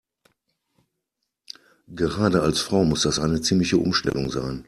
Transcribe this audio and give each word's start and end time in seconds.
Gerade 1.93 2.41
als 2.41 2.59
Frau 2.59 2.83
muss 2.85 3.03
das 3.03 3.19
eine 3.19 3.41
ziemliche 3.41 3.77
Umstellung 3.77 4.31
sein. 4.31 4.59